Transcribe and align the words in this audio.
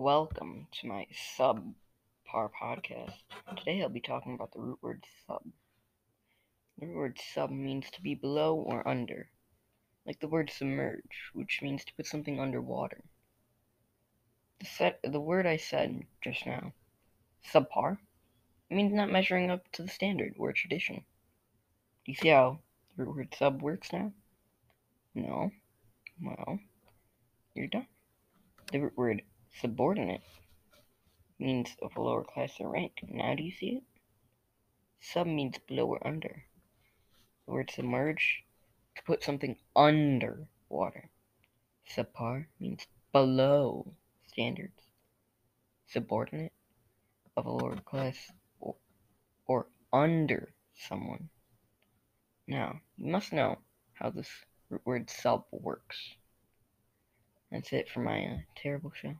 Welcome 0.00 0.66
to 0.80 0.86
my 0.86 1.06
subpar 1.36 1.74
podcast. 2.32 3.18
Today 3.58 3.82
I'll 3.82 3.90
be 3.90 4.00
talking 4.00 4.32
about 4.32 4.50
the 4.50 4.58
root 4.58 4.78
word 4.80 5.04
sub. 5.26 5.42
The 6.78 6.86
root 6.86 6.96
word 6.96 7.18
sub 7.34 7.50
means 7.50 7.90
to 7.90 8.00
be 8.00 8.14
below 8.14 8.54
or 8.54 8.88
under, 8.88 9.28
like 10.06 10.18
the 10.18 10.26
word 10.26 10.48
submerge, 10.48 11.28
which 11.34 11.60
means 11.60 11.84
to 11.84 11.92
put 11.98 12.06
something 12.06 12.40
underwater. 12.40 13.02
The 14.60 14.64
set 14.64 15.00
the 15.02 15.20
word 15.20 15.46
I 15.46 15.58
said 15.58 16.00
just 16.24 16.46
now, 16.46 16.72
subpar, 17.52 17.98
means 18.70 18.94
not 18.94 19.12
measuring 19.12 19.50
up 19.50 19.70
to 19.72 19.82
the 19.82 19.90
standard 19.90 20.32
or 20.38 20.54
tradition. 20.54 21.04
Do 22.06 22.12
you 22.12 22.14
see 22.14 22.28
how 22.28 22.60
the 22.96 23.04
root 23.04 23.16
word 23.16 23.34
sub 23.38 23.60
works 23.60 23.92
now? 23.92 24.14
No. 25.14 25.50
Well, 26.22 26.58
you're 27.54 27.66
done. 27.66 27.86
The 28.72 28.80
root 28.80 28.96
word 28.96 29.22
subordinate 29.60 30.22
means 31.38 31.76
of 31.82 31.96
a 31.96 32.02
lower 32.02 32.24
class 32.24 32.52
or 32.60 32.70
rank. 32.70 33.00
Now 33.08 33.34
do 33.34 33.42
you 33.42 33.52
see 33.52 33.76
it? 33.76 33.82
Sub 35.00 35.26
means 35.26 35.58
below 35.66 35.86
or 35.86 36.06
under. 36.06 36.44
The 37.46 37.52
word 37.52 37.70
submerge, 37.70 38.44
to 38.96 39.02
put 39.04 39.24
something 39.24 39.56
under 39.74 40.48
water. 40.68 41.10
Subpar 41.88 42.46
means 42.58 42.86
below 43.12 43.94
standards. 44.28 44.80
Subordinate, 45.86 46.52
of 47.36 47.46
a 47.46 47.50
lower 47.50 47.76
class 47.76 48.30
or, 48.60 48.76
or 49.46 49.66
under 49.92 50.52
someone. 50.74 51.28
Now, 52.46 52.80
you 52.96 53.10
must 53.10 53.32
know 53.32 53.58
how 53.94 54.10
this 54.10 54.28
word 54.84 55.10
sub 55.10 55.44
works. 55.50 55.96
That's 57.50 57.72
it 57.72 57.88
for 57.88 58.00
my 58.00 58.24
uh, 58.24 58.36
terrible 58.56 58.92
show. 58.94 59.14